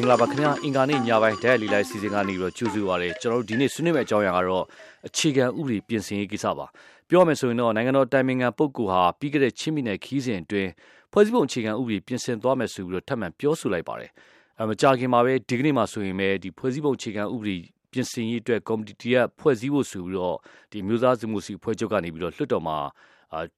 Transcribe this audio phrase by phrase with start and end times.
[0.00, 4.64] င်္ဂလာပါခင်ဗျာအင်္ဂါနေ့ညပိုင်းဓာတ်လီလိုက်စီစဉ်ကနေပြီးတော့ကြိုးစုပါရယ်ကျွန်တော်တို့ဒီနေ့ဆွေးနွေးမယ့်အကြောင်းအရာကတော့
[5.08, 6.66] အခြေခံဥပဒေပြင်ဆင်ရေးကိစ္စပါ
[7.08, 10.70] ပြောမယ်ဆိုရင်တော့နိုင်ငံတော်တိုင်ပင်ခံပုဂ္ဂိုလ်ဟာပြီးခဲ့တဲ့ချင်းမိနယ်ခီးစဉ်အတွင်း
[11.12, 14.10] ဖွဲ့စည်းပုံအခြေခံဥပဒေပြင်ဆင်သွားမယ်ဆိုပြီးတော့ထပ်မံပြောဆိုလိုက်ပါတယ်
[14.58, 17.56] အဲမကြာခင်မှာပဲဒီကနေ့မှာဆိုရင်ပဲဒီဖွဲ့စည်းပုံအခြေခံဥပဒေ
[17.92, 20.36] ပြင်ဆင်ရေးအတွက်ကော်မတီကဖွဲ့စည်းဖို့ဆိုပြီးတော့
[20.72, 22.78] ဒီမျိုးသားစမှုစီဖွဲ့ချုပ်ကနေပြီးတော့လွှတ်တော်မှာ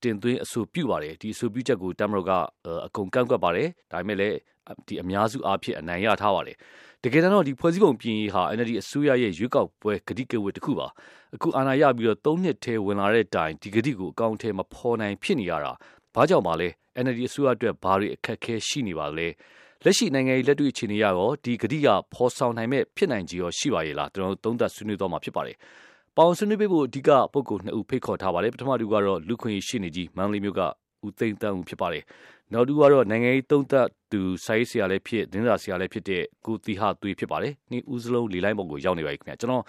[0.02, 2.30] တင်သွင်းအဆိုပြုပါတယ်ဒီအဆိုပြုချက်ကိုတမရောက
[2.86, 4.36] အကုန်ကန့်ကွက်ပါတယ်ဒါပေမဲ့လည်း
[4.86, 6.56] ဒီအများစုအားဖြင့်အနိုင်ရထားပါတယ်
[7.02, 10.86] တကယ်တော့ဒီဖွဲ့စည်းပုံပြင်ရေးဟာ NLD အစိုးရရဲ့ရွေးကောက်ပွဲဂတိကဝတ်တစ်ခုပါ
[11.34, 15.72] အခုအာဏာရပြီးတော့၃နှစ်ထဲဝင်လာတဲ့တိုင်ဒီဂတိကိုအကောင့်ထဲမဖော်နိုင်ဖြစ်နေရတာ
[16.14, 16.68] ဘာကြောင့်ပါလဲ
[17.04, 19.28] NLD အစိုးရအတွက်ဘာတွေအခက်အခဲရှိနေပါလဲ
[19.84, 25.56] လက်ရှိနိုင်ငံရေးလက်တွေ့အခြေအနေရတော့ဒီဂတိကဖော်ဆောင်နိုင်မဲ့ဖြစ်နိုင်ကြီးရောရှိပါရဲ့လားကျွန်တော်တို့သုံးသပ်ဆွေးနွေးတော့မှာဖြစ်ပါတယ်
[26.16, 30.60] ပေါင်ဆွေးနွေးပေးဖို့အဓိကပုဂ္ဂိုလ်နှစ်ဦးဖိတ်ခေါ်ထားပါတယ်ပထမတူကတော့လူခွင့်ရှိနေကြီးမန္တလေးမြို့က
[31.06, 32.02] ဦးသိန်းတန်းဦးဖြစ်ပါတယ်
[32.52, 39.62] နောက်တူကတော့နိုင်ငံရေးသုံးသပ်သူစာရေးဆရာလည်းဖြစ်ဒင်းစာဆရာလည်းဖြစ်တဲ့ကိုတီဟာသွေးဖြစ်ပါတယ်။နေ့ဦးစလုံးလေလိုက်ပုံကိုရောက်နေပါပြီခင်ဗျာ။ကျွန်တော်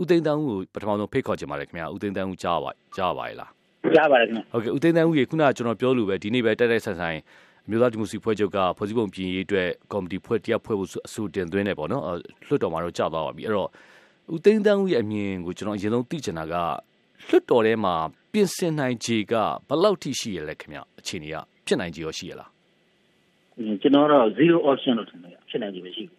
[0.00, 3.50] ဦးသိန်းတန်းဦးကိုပထမဆုံးဖိတ်ခေါ်ချင်ပါတယ်ခင်ဗျာ။ဦးသိန်းတန်းဦးကြားပါကြားပါရဲ့လား။
[3.94, 7.16] ကြားပါတယ်ခင်ဗျာ။ဟုတ်ကဲ့ဦးသိန်းတန်းဦးရေခုနကကျွန်တော်ပြောလို့ပဲဒီနေ့ပဲတိုက်တိုက်ဆန်ဆန်
[7.66, 12.02] အမျိုးသားဒီမိုစီဖွဲ့ချုပ်ကဖွဲ့စည်းပုံပြင်ရေးအတွက်ကော်မတီဖွဲ့တရားဖွဲ့ဖို့အဆိုတင်သွင်းနေပေါ့နော်။
[12.46, 13.68] လွှတ်တော်မှာတော့ကြာသွားပါပြီ။အဲ့တော့
[14.34, 16.54] ဦးသိန်းတန်းဦးရဲ့အမြင်ကိုကျွန်တော်အရင်ဆုံးသိချင်တာက
[17.28, 17.94] လွှတ်တော်ထဲမှာ
[18.32, 19.34] ပြင်ဆင်နိုင်ခြေက
[19.68, 22.50] ဘယ်လောက်ထိရှိရလဲခင်ဗျအခြေအနေက ဖြစ်နိုင်ခြေရောရှိရလား
[23.82, 26.18] ကျွန်တော်တော့ zero option လို့ထင်တယ်ဖြစ်နိုင်ခြေမရှိဘူး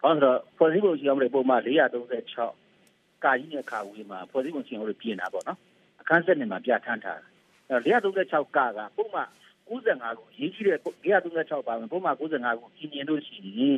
[0.02, 5.58] ။ဘာလို့ဆိုတော့ဖွဲ့စည်းပုံရှိအောင်လေပုံမှန်436ကာကြီးနဲ့ခါဝေးမှာဖွဲ့စည်းပုံရှိအောင်လို့ပြင်တာပေါ့နော်။
[6.00, 7.26] အခန်းဆက်နေမှာပြဋ္ဌာန်းထားတာ။
[7.70, 9.28] အဲ436ကာကပုံမှန်
[9.68, 12.20] 95ကိုရေးကြည့်တဲ့436ပါမယ်ပုံမှန်95
[12.60, 13.76] ကိုပြင်ရင်လို့ရှိရင်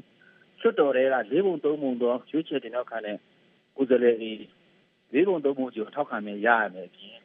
[0.61, 3.17] လွှတ်တော်တွေက၄ပုံ၃ပုံတော့ရွေးချယ်တင်တော့ခါနဲ့
[3.77, 4.33] ကိုယ်စားလှယ်တွေ
[5.15, 7.17] ၄ပုံ၃ပုံကျော်ထောက်ခံမယ်ရရမယ်ပြင်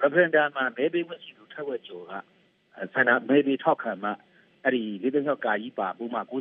[0.00, 2.12] referendum မှာမဲပေးမှုရှိသူထက်ဝက်ကျော်က
[2.94, 4.10] ဆန္ဒမဲပေးထောက်ခံမှ
[4.64, 6.36] အဲ့ဒီ၄သိန်း6ကာကြီးပါပုံမှ95ခု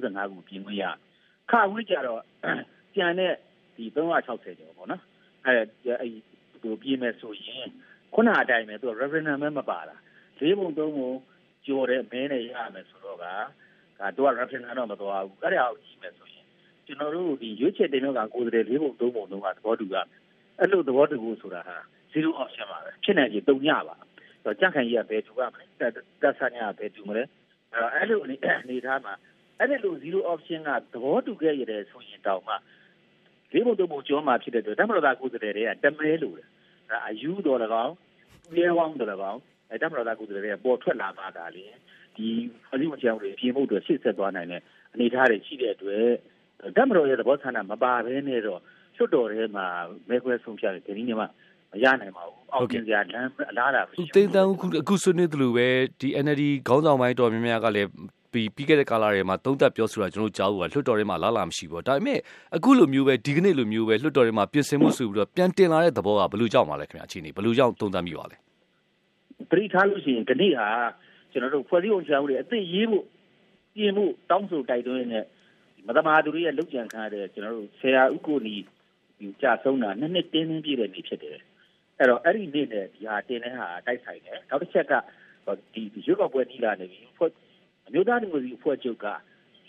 [0.47, 0.85] ပြင်ခွင့်ရ
[1.51, 2.21] ခါဝေးကြတော့
[2.95, 3.33] ကျန်တဲ့
[3.75, 5.01] ဒီ360ကျော်ပေါ့နော်
[5.45, 5.67] အဲ့အဲ့
[6.63, 7.67] ဒီပြင်မယ်ဆိုရင်
[8.13, 9.95] ခုနအတိုင်းပဲသူ referendum မဲမပါတာ
[10.39, 11.11] ၄ပုံ၃ပုံ
[11.65, 16.45] ကျော်တဲ့မဲနဲ့ရမယ်ဆိုတော့ကဒါတော့ referendum တော့မသွားဘူးအဲ့ဒါကိုကြည့်မယ်ဆိုရင်
[16.85, 20.07] ကျွန်တော်တို့ဒီရွေးချယ်တင်တော့ကကိုယ်စားလှယ်၄ပုံ၃ပုံတော့သဘောတူရမယ်
[20.59, 21.77] အဲ့လိုသဘောတူဖို့ဆိုတာဟာ
[22.13, 23.95] 0 option ပါပဲဖြစ်နိုင်ချေတုံညပါ
[24.45, 25.65] တော့ကြန့်ခိုင်ကြီးကဘယ်တူရမလဲ
[26.21, 27.23] တက်ဆန်းကဘယ်တူမလဲ
[27.95, 28.27] အဲ့လိုအ
[28.69, 29.13] နေထားမှာ
[29.59, 32.53] အဲ့ဒီလို0 option ကသဘောတူခဲ့ရတယ်ဆိုရင်တောင်မှ
[33.53, 36.47] လေးဘုံတို့ဘုံကျော်မှာဖြစ်တဲ့အတွက်တမရတာကိုယ်စားလှယ်တွေကတမဲလို့တယ်
[36.89, 37.95] ဒါအယူတော်၎င်း
[38.55, 39.41] လဲဝောင်းတော်၎င်း
[39.71, 41.63] အဲတမရတာကိုယ်စားလှယ်တွေကပေါ်ထွက်လာပါတာလေ
[42.15, 42.27] ဒီ
[42.71, 44.61] အစည်းအဝေးချောင်းတွေပြင်ဖို့အတွက်ရှေ့ဆက်သွားနိုင်တဲ့
[44.93, 46.07] အနေအထားတွေရှိတဲ့အတွက်
[46.77, 48.61] တမရရဲ့သဘောဆန္ဒမပါဘဲနဲ့တော့
[48.95, 49.67] ချွတ်တော်ထဲမှာ
[50.09, 51.27] မဲခွဲဆုံးဖြတ်တယ်ဒီနေ့မှမ
[51.83, 55.67] ရနိုင်ပါဘူး။အောက်ကျင်စရာလမ်းအလားတာမရှိဘူး။သိန်းတန်းအခုအခုဆွေးနွေးသလိုပဲ
[55.99, 57.89] ဒီ NLD ခေါင်းဆောင်ပိုင်းတော်များများကလည်း
[58.31, 62.19] ပြီးပြီးခဲ့တဲ့ကာလတွေမှာသုံးသက်ပြောဆိုတာကျွန်တော်တို့ကြားဘူးကလွှတ်တော်ထဲမှာလာလာမရှိဘူး။ဒါပေမဲ့
[62.55, 68.35] အခုလိုမျိုးပဲဒီကနေ့လိုမျိုးပဲလွှတ်တော်ထဲမှာပြင်ဆင်မှုဆိုပြီးတော့ပြန်တင်လာတဲ့သဘောကဘယ်လိုကြောက်မှာလဲခင်ဗျာအခြေအနေဘယ်လိုကြောက်သုံးသပ်မိပါလဲ။
[69.49, 70.67] ပရိထားလို့ရှိရင်ဒီနေ့ဟာ
[71.31, 73.05] ကျွန်တော်တို့ဖွဲ့စည်းအောင်ချောင်းတွေအသိရေးဖို့
[73.75, 75.19] ပြင်မှုတောင်းဆိုတိုက်တွန်းနေ
[75.87, 78.55] မသမာသူတွေရဲ့လုတ်ကြံခံရတဲ့ကျွန်တော်တို့ဆရာဥက္ကိုနီ
[79.19, 81.37] ဒီကြာဆုံးတာနှစ်နှစ်တင်းတင်းပြည့်တဲ့နေ့ဖြစ်တယ်။
[81.99, 84.93] အဲ့တော့အဲ့ဒီနေ့နဲ့ဒီဟာတင်တဲ့ဟာတိုက်ဆိုင်တယ်နောက်တစ်ချက်က
[85.73, 87.31] ဒီရွေးကောက်ပွဲနီးလာနေပြီဖွဲ့
[87.87, 89.05] အမျိုးသားဒီမိုကရေစီအဖွဲ့ချုပ်က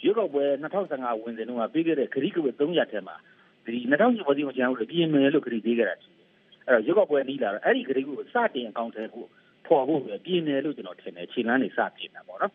[0.02, 0.44] ရွေးကောက်ပွဲ
[0.82, 3.16] 2015ဝင်စဉ်တုန်းကပြီးခဲ့တဲ့ခရီးကဝေ300ထဲမှာ
[3.64, 6.28] ဒီ2010ပေါ်စီကိုကျန်လို့ပြင်မယ်လို့ခရီးပေးခဲ့တာရှိတယ်
[6.66, 9.24] အဲ့တော့ရွေးကောက်ပွဲနီးလာတော့အဲ့ဒီခရီးကိုစတင်အကောင့်ထဲကို
[9.66, 12.52] ပေါ်ဖို့ပဲပြင်မယ်လို့ကျွန်တော်ထင်တယ်ခြေလမ်းနေစပြင်တာပေါ့နော်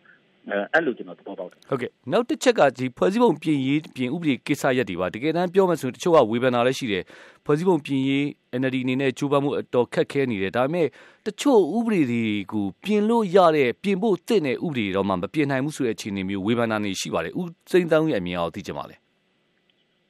[0.49, 7.03] အဲ့လိုကျွန်တော်သဘောပေါက်တယ်ဟုတ်ကဲ့နောက်တစ်ချက်ကဒီဖွဲ့စည်းပုံပြင်ရေးပြင်ဥပဒေကိစ္စရပ်တွေပါတကယ်တမ်းပြောမှဆိုတချို့ကဝေဖန်တာလည်းရှိတယ်
[7.45, 8.23] ဖွဲ့စည်းပုံပြင်ရေး
[8.59, 10.87] NLD အနေနဲ့ကြိုးပမ်းမှုအတော်ခက်ခဲနေတယ်ဒါပေမဲ့
[11.25, 17.41] တချို့ဥပဒေတွေကိုပြင်လို့ရတဲ့ပြင်ဖို့တင့်တဲ့ဥပဒေတော့မှမပြင်နိုင်ဘူးဆိုတဲ့အခြေအနေမျိုးဝေဖန်တာနေရှိပါတယ်ဥ
[17.71, 18.95] စိမ့်တန်းရဲ့အမြင်အောင်သိကြပါလေ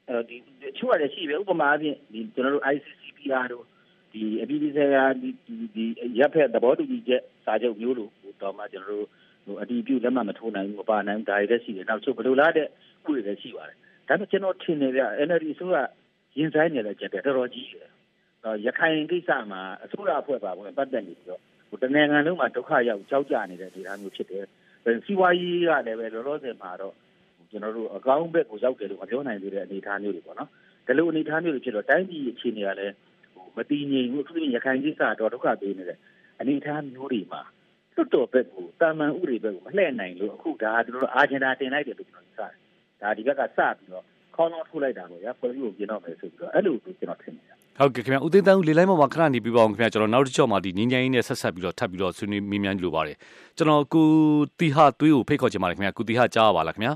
[0.10, 3.64] အဲဒီတချို့ကလည်းရှိပဲဥပမာအပြင်ဒီကျွန်တော်တို့ ICCPR တို့
[4.14, 5.30] ဒီအပြည်ပြည်ဆိုင်ရာဒီ
[5.76, 5.86] ဒီ
[6.20, 9.08] ရပ်ဖက်သဘောတူညီချက်စာချုပ်မျိုးလို့တော့မှကျွန်တော်တို့
[9.46, 12.68] ဟိုအတီးပြုလက်မှတ်မထိုးနိုင်ဘူးမပါနိုင်ဘူးဒါတွေလည်းရှိတယ်နောက်ချုပ်ဘယ်လိုလားတဲ့ဥ
[13.06, 13.78] ပဒေလည်းရှိပါတယ်
[14.08, 15.78] ဒါပေမဲ့ကျွန်တော်ထင်တယ်ဗျ NLD အစိုးရ
[16.38, 17.88] ရင်ဆိုင်နေတဲ့ကြက်တော်တော်ကြီးတယ်
[18.66, 24.46] ရခိုင်ကိစ္စမှာအစိုးရအဖွဲ့ပါဝင်ပတ်သက်နေပြီးတော့ဟိုတနိုင်ငံလုံးမှာဒုက္ခရောက်ကြောက်ကြနေတဲ့ဒေသမျိုးဖြစ်တယ်
[25.06, 26.94] စီဝါရေးကလည်းပဲလောလောဆယ်မှာတော့
[27.52, 30.50] ကျွန်တော်တို့အကောင်းဘက်ကိုရောက်တယ်လို့မပြောနိုင်သေးတဲ့အနေအထားမျိုးတွေပေါ့နော်
[30.88, 32.94] ဒီလိုအနေအထားမျိုးတွေဖြစ်တော့တိုင်းပြည်အခြေအနေကလည်း
[33.34, 35.98] ဟိုမတည်ငြိမ်ဘူးအထူးသဖြင့်ရခိုင်ကိစ္စတော့ဒုက္ခပေးနေတဲ့
[36.40, 37.42] အနေအထားမျိုးတွေမှာ
[38.02, 42.52] လွတ်တော်ဘက်ကိုတာမန်ဥတွေဘက်ကိုမလှည့်နိုင်လို့အခုဒါကျွန်တော်တို့အာဂျင်နာတင်လိုက်တယ်လို့ကျွန်တော်စတယ်
[43.02, 44.04] ဒါဒီဘက်ကစပြီးတော့
[44.36, 53.18] ခေါင်းလုံးထိုးလိုက်တာပေါ့ဗျာဖွဲ့စည်းကိုပြင်တော့မယ်ဆိုပြီးတော့အဲ့လိုကျွန်တော်ထင်တယ်ဟုတ်ကဲ့ခင်ဗျဦးသိန်းတန်းဦးလေလိုက်မှာခဏနေပြီးပါအောင်ခင်ဗျကျွန်တော်နောက်တစ်ချက်မှာဒီငင်းငင်းနဲ့ဆက်ဆက်ပြီးတော့ထပ်ပြီးတော့ဆွေးနွေးမိမြန်လိုပါတယ်
[53.58, 54.08] ကျွန်တော်ကို
[54.60, 56.90] တီဟာသွေးကိုဖိတ်ခေါ်ချင်ပါတယ်ခင်ဗျကုတီဟာကြားပါလားခင်ဗျ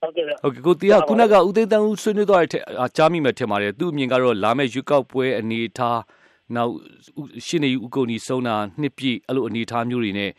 [0.00, 2.50] ဟုတ်ကဲ့ဟုတ်ကဲ့ကိုတီးကခုနကဦးသိန်းတန်းဦးဆွေးနွေးသွားတဲ့
[2.96, 5.98] ကြားမိမယ်ထင်ပါတယ်သူ့အမြင်ကတော့လာမယ့်ရွေးကောက်ပွဲအနေထား
[6.56, 6.72] နောက်
[7.46, 10.30] ရှင်းနေဦးကုန်ကြီးစုံတာနှစ်ပြည့်အဲ့လိုအနေထားမျိုးတွေနဲ့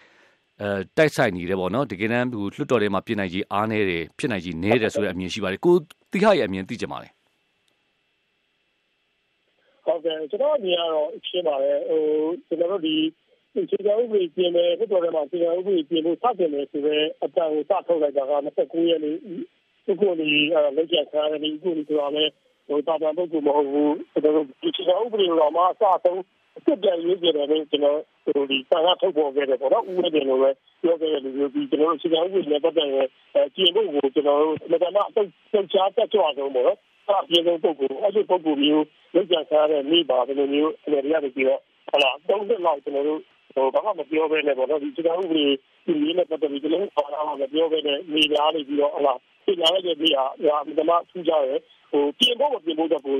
[0.61, 5.75] အဲတိုက်ဆိုင်နေတယ်ပေါ့နော်တကယ်တမ်းဟိုလွှတ်တော်ထဲမှာပြင်နိုင်ကြီးအားနေတယ်ဖြစ်နိုင်ကြီးနေတယ်ဆိုတဲ့အမြင်ရှိပါတယ်ကို
[6.11, 7.09] တီးဟရဲ့အမြင်သိကြပါလေ
[9.85, 12.01] ဟုတ်ကဲ့ကျွန်တော်အမြင်ကတော့ရှင်းပါတယ်ဟို
[12.47, 12.95] ကျွန်တော်တို့ဒီ
[13.53, 20.27] ခြေကဥပဒေပြင်မယ်ဖြစ်တော်တယ်မှာခြေကဥပဒေပြင်ဖို့စတင်တယ်ဆိုတော့အတန်ကိုစထုတ်လိုက်တာက29ရက်နေ့ဒီကိုဒီ
[20.77, 22.11] လက်ကျခါရနေဒီကိုဒီဆိုတော့
[22.67, 26.21] ဟိုတာတန်ပုဂ္ဂိုလ်မဟုတ်ဘူးကျွန်တော်တို့ဒီခြေကဥပဒေတော်မှာအစဆုံး
[26.57, 30.49] အစ်ပြန်ရေးကြတယ်လို့ကျွန်တော်ဟိုဒီစာရထုတ်ပေါ်ခဲ့တယ်ပေါ့နော်ဥပဒေတွေလိုပဲ
[30.83, 33.07] ပြောခဲ့တဲ့လူမျိုးဒီကျွန်တော်တို့ခြေကဥပဒေနဲ့ပတ်သက်ရင်
[33.55, 36.79] ကျင့်ဖို့ကိုကျွန်တော်တို့လက်ကမအတုတ်ချုပ်ချားတက်ကြွဆုံးပေါ့နော်
[37.21, 41.61] အပြည့်စုံပုဂ္ဂိုလ်အဲ့ဒီပုဂ္ဂိုလ်မျိုးလက်ကျခါရတဲ့မိပါဘယ်လိုမျိုးအနေရရပြီးတော့
[41.91, 43.21] ဟလာသုံးသက်လောက်ကျွန်တော်တို့
[43.55, 45.45] ဟိုဘာမှမပြောဘဲနဲ့ပေါ့နော်ဒီစကားဥပဒေ
[45.85, 49.13] ဒီနည်းနဲ့ပတ်သက်ပြီးကျွန်တော်ဘာမှမပြောဘဲနဲ့နေသားနေပြီးတော့ဟလာ
[49.45, 51.55] ပြင်လာတဲ့ပြည်ဟာဟာဒီမှာထူးကြရဲ
[51.91, 53.17] ဟိုပြင်ဖို့မပြင်ဖို့တော့ကို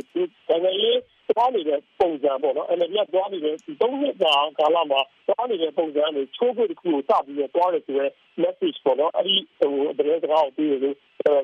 [0.50, 1.00] နိုင်ငံရေး
[1.30, 8.06] သွားနေတဲ့ပုံစံပေါ့နော်အဲ့ဒီကသွားနေတဲ့ဒီသုံးနှစ်ကြာကာလမှာသွားနေတဲ့ပုံစံတွေချိုးဖို့တခုကိုစပြီးတော့သွားတယ်ဆိုရဲ
[8.42, 10.96] message ပေါ့နော်အဲ့ဒီဟိုတကယ်စကားကိုပြီးလို့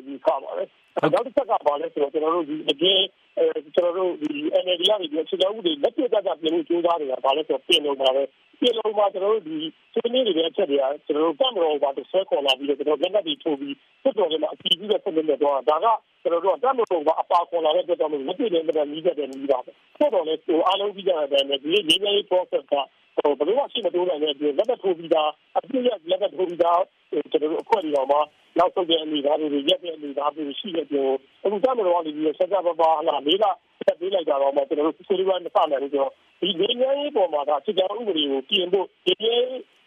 [0.08, 0.70] ယူခပါတယ်
[1.14, 3.06] နောက်တစ်ချက်ကပါလဲဆိုတော့ကျွန်တော်တို့ဒီအကျဉ်း
[3.38, 3.46] အဲ
[3.76, 4.32] ကျွန်တော်တို့ဒီ
[4.64, 8.24] NLD ကနေဒီအခြေခံဥပဒေလက်ပြတ်ကပြင်လို့ကြိုးစားနေတာပါလဲဆိုတော့ပြင်လို့ပါပဲ
[8.60, 9.58] ပြင်လို့မှာကျွန်တော်တို့ဒီ
[9.94, 15.88] ဆွေးနွေးနေတဲ့အချက်တွေကကျွန်တော်တို့ကံမတော်ဘာတစ်ဆွဲခေါ်လာပြီးတော့ကျွန်တော်လက်နက်တွေထိုးပြီးစစ်တော်တွေမှာအကြည့်ပြီးတော့ဆက်နေတော့ဒါက
[16.24, 22.76] ကျွန်တော်တို့ကတမတော်ကအပါခေါ်လာတဲ့အတွက်ကြောင့်လက်ပြတ်နဲ့မတန်ကြီးတဲ့နီးပါပဲဆက်တော်လည်းဟိုအားလုံးပြီးကြတဲ့အတိုင်းပဲဒီလေးလေး process က
[23.18, 26.82] ဟိုဘယ်လိုမှရှိမတိုးနိုင်တဲ့အတွက်လက်နက်ထိုးပြီးသားအပြည့်ရလက်နက်ထိုးပြီးသား
[27.12, 28.18] ကျွန်တော်တို့အဖွဲ့တွေတော့မှ
[28.60, 31.08] နောက်ဆုံးတဲ့အနေအထားတွေရက်တဲ့အနေအထားတွေရှိတဲ့ပြော
[31.44, 33.46] အခုတမတော်ကနေပြီးဆက်ကြပါပါဟလာလေးက
[33.86, 36.12] ဆက်ပေးလိုက်တာတော့မှကျွန်တော်တို့ဆွေးနွေးပွဲမစနိုင်ဘူးဆိုတော့
[36.42, 39.14] ဒီနေငယ်ရေးပေါ်မှာကစစ်ကြောဥပဒေကိုပြင်ဖို့ဒီ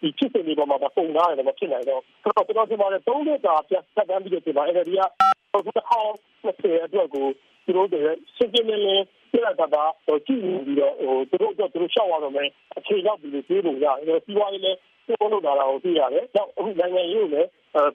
[0.01, 5.01] ဒီဖြစ်စဉ်တွေပေါ်မှာပုံသားရတယ်မဖြစ်နိုင်တော့ဆိုတော့ကျွန်တော်ဒီမှာလည်း၃နှစ်တာပြတ်သက်တမ်းပြီးတော့ဒီမှာအဲ့ဒီက
[5.53, 7.27] ဟိုဟောင်းဆက်အတွက်ကို
[7.65, 12.49] သူတို့တွေစစ်စစ်နဲ့လည်းပြရတာပါဟိုကြည့်ပြီးတော့ဟိုသူတို့တော့သူတို့ရှောက်ရတော့မယ်
[12.79, 17.49] အခြေရောက်ပြီးပြေးလို့ရတယ်စီးပွားရေးလည်းပြောလို့လာတာကိုသိရတယ်။နောက်အခုနိုင်ငံရေးကိုလည်း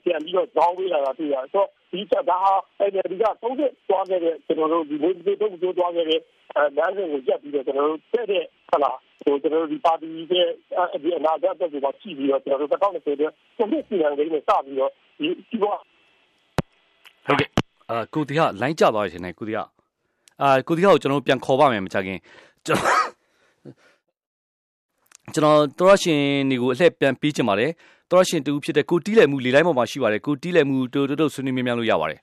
[0.04, 6.20] ပြန်ပြီးတော့ဇောင်းပေးလာတာတွေ့ရတယ်။ဆိုတော့ဒီချက်ဒါဟာအဲဒီကသုံးချက်သွားခဲ့တဲ့ကျွန်တော်တို့ဒီမိုးဒီတော့တို့သွားခဲ့တဲ့
[6.76, 10.48] လမ်းစဉ်ကိုကြက်ပြီးတော့ကျွန်တော်တို့တဲ့တဲ့ဟုတ်လားဟိုကျွန်တော်တို့ဒီပါတီရဲ့
[11.02, 13.16] ဒီအနာဂတ်အတွက်ကိုကြည့်ပြီးတော့ကျွန်တော်တို့တောက်နေတဲ့
[13.56, 15.74] ပုံမှန်စီရင်လေးနဲ့စပြီးတော့ဒီဒီဘော
[17.26, 17.48] ဟုတ်ကဲ့
[17.90, 19.64] အာကိုတီဟာလိုင်းကျသွားရရှင်နေကိုတီဟာ
[20.42, 22.18] အာကိုတီဟာကိုကျွန်တော်ပြန်ခေါ်ပါမယ်မကြခင်
[22.66, 23.08] ကျွန်တော်
[25.34, 26.20] ကျွန်တော်တော်ရရှင်
[26.50, 27.70] နေကိုအလှည့်ပြန်ပြီးချင်ပါတယ်
[28.12, 32.20] တော်ရရှင်တူဖြစ်တဲ့ကိုတီးလည်မှုလေလိုင်းပေါ်မှာရှိပါတယ်ကိုတီးလည်မှုတူတူဆွေးနွေးမြများလို့ရပါတယ်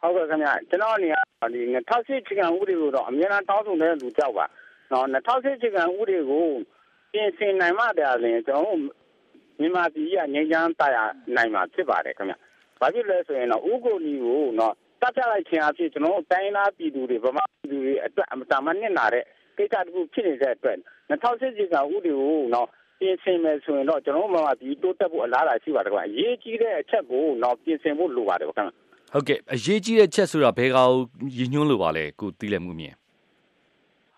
[0.00, 4.46] ဟုတ်ကဲ့ခင်ဗျကျွန်တော်အနေနဲ့ဒီ2008ချီကန်ဥပဒေကိုတော့အများအားတောင်းဆိုတဲ့လူကြောက်ပါ
[4.92, 6.46] နော်2008ချီကန်ဥပဒေကို
[7.12, 8.78] ပြင်ဆင်နိုင်မှတရားလင်ကျွန်တော်
[9.60, 12.34] မြန်မာပြည်ကငြိမ်းချမ်းတရားနိုင်မှာဖြစ်ပါတယ်ခင်ဗျ
[12.80, 19.24] ဘာဖြစ်လဲဆိုရင်တော့ဥကိုနီကိုနော်တတ်ပြလိုက်ခြင်းအဖြစ်ကျွန်တော်တိုင်းသားပြည်သူတွေဗမာပြည်သူတွေအတွက်အမတမနစ်နာတဲ့
[19.56, 20.78] ကိစ္စတခုဖြစ်နေတဲ့အတွက်
[21.10, 22.68] 2008ကြီးကဥပဒေကိုတော့
[22.98, 28.72] ပြင်ဆင်မယ်ဆိုရင်တော့ကျွန်တော်တို့မှဒီတိုးတက်ဖို့အလားအလာရှိပါတယ်ကွာအရေးကြီးတဲ့အချက်ကိုတော့ပြင်ဆင်ဖို့လိုပါတယ်ခင်ဗျ
[29.12, 30.92] ဟုတ်ကဲ့အရေးကြီးတဲ့ချက်ဆိုတာဘယ်ကောင်
[31.36, 32.94] ရည်ညွှန်းလို့ပါလဲကိုတီးလည်းမှုမြင်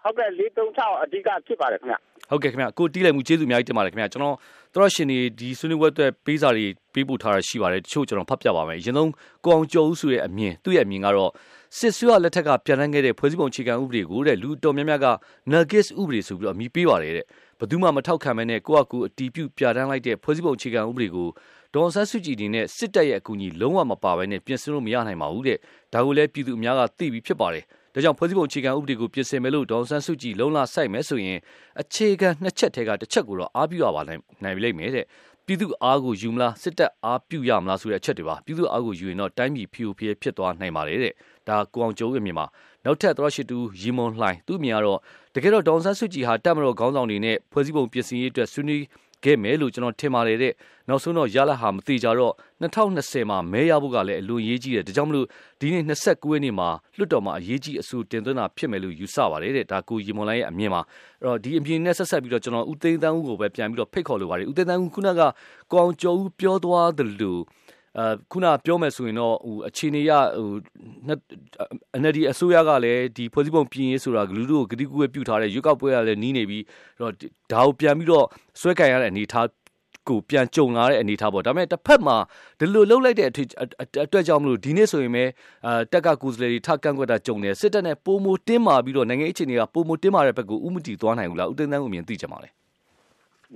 [0.02, 1.96] ဟုတ်ကဲ့436အဓိကဖြစ်ပါတယ်ခင်ဗျ
[2.30, 4.36] ဟုတ်ကဲ့ခင်ဗျကိုတီးလည်းမှုကျေးဇူးအများကြီးတင်ပါတယ်ခင်ဗျကျွန်တော်
[4.74, 9.10] တော်ရှင်နေဒီဆွေးနွေးပွဲအတွက်ပေးစာတွေပေးပို့ထားတာရှိပါတယ်တချို့ကျွန်တော်ဖတ်ပြပါမယ်အရင်ဆုံး
[9.44, 11.30] ကိုအောင်ကျော်ဦးဆိုရဲ့အမြင်သူ့ရဲ့အမြင်ကတော့
[11.78, 15.08] စစ်ဆွေးရလက်ထက်ကပြန်လှန်ခဲ့တဲ့ဖွဲ့စည်းပုံအခြေခံဥပဒေကိုတဲ့လူတော်များများက
[15.52, 17.26] Nuggets ဥပဒေဆိုပြီးတော့အမည်ပေးပါတယ်တဲ့
[17.58, 21.28] ဘယ်သူမှမထောက်ခံမဲနဲ့ကိုယ့်အကူအတီးပြုပြဋ္ဌာန်းလိုက်တဲ့ဖွဲ့စည်းပုံအခြေခံဥပဒေကို
[21.74, 25.58] ဒေါ်ဆန်းစုကြည်ဒီနဲ့စစ်တပ်ရဲ့အကူအညီလုံးဝမပါဘဲနဲ့ပြင်ဆင်လို့မရနိုင်ပါဘူးတဲ့
[25.92, 31.38] ဒါကိုလည်းပြည်သူအများကသိပြီးဖြစ်ပါတယ်ဒါကြောင့်ဖွဲ့စည်းပုံအခြေခံဥပဒေကိုပြင်ဆင်မယ်လို့ဒေါ်ဆန်းစုကြည်လုံလာဆိုင်မယ်ဆိုရင်
[31.80, 34.20] အခြေခံနှစ်ချက်ထဲကတစ်ချက်ကိုတော့အားပြုရပါနိုင်
[34.62, 35.04] လိမ့်မယ်တဲ့
[35.46, 41.12] ပြည်သူအားကိုယူမလားစစ်တပ်အားပြုရမလားဆိုတဲ့အချက်တွေပါပြည်သူအားကိုယူရင်တော့တိုင်းပြည်ဖြူဖြဲဖြစ်သွားနိုင်ပါတယ်တဲ့
[41.48, 42.46] ဒါကိုအောင်ကျိုးရဲ့မြင်မှာ
[42.84, 44.98] နောက်ထပ်သောရှိတူရီမွန်လှိုင်းသူ့မြင်ကတော့
[45.38, 48.82] တကယ်တော့ဒေါန်ဆန်းစုကြည်ဟာတပ်မတော်ခေါင်းဆောင်တွေနဲ့ဖွဲ့စည်းပုံပြင်ဆင်ရေးအတွက်ဆွေးနွေး
[49.24, 50.52] ခဲ့မယ်လို့ကျွန်တော်ထင်ပါတယ်တဲ့
[50.88, 55.26] နောက်ဆုံးတော့ရလာဟာမသေးကြတော့2020မှာမဲရဖို့ကလည်းအလွန်ရေးကြီးတယ်ဒါကြောင့်မလို့
[55.60, 60.82] ဒီနေ့29ရက်နေ့မှာလွတ်တော်မှာအရေးကြီးအဆိုတင်သွင်းတာဖြစ်မယ်လို့ယူဆပါတယ်တဲ့ဒါကိုရီမွန်လိုင်းရဲ့အမြင်မှာ
[61.22, 65.20] အဲ့တော့ဒီအမြင်နဲ့ဆက်ဆက်ပြီးတော့ကျွန်တော်ဦးသိန်းတန်းဦးကိုပဲပြန်ပြီးတော့ဖိတ်ခေါ်လိုပါတယ်ဦးသိန်းတန်းဦးခုနက
[65.72, 67.65] ကောင်းကျော်ဦးပြောသွားတယ်လို့အဲ
[68.30, 70.48] ခုနပြောမယ်ဆိုရင်တော့ဟိုအခြေအနေရဟို
[72.00, 76.64] NLD အစိုးရကလည်းဒီဖွဲ့စည်းပုံပြင်ရေးဆိုတာလူတို့ကိုဂတိကူးပြုထားတဲ့ရွေးကောက်ပွဲကလည်းနီးနေပြီး
[77.00, 77.12] တော့
[77.52, 78.26] ဒါကိုပြန်ပြီးတော့
[78.60, 79.46] ဆွဲကင်ရတဲ့အနေအထား
[80.08, 82.16] ကိုပြန်ကြုံလာတဲ့အနေအထားပေါ့ဒါပေမဲ့တစ်ဖက်မှာ
[82.58, 83.32] ဒီလိုလှုပ်လိုက်တဲ့အ
[84.12, 85.24] တွက်ကြောင့်မလို့ဒီနေ့ဆိုရင်ပဲ
[85.66, 92.48] အာတက်ကကူစလေတွေထကန့်ကွက်တာကြုံတယ်စစ်တပ်နဲ့ပုံမတင်းမာပြီးတော့နိုင်ငံအခြေအနေကပုံမတင်းမာတဲ့ဘက်ကိုဥမတီသွားနိုင်ဘူးလားဦးသိန်းသန်းကိုမြင်သိကြပါလေ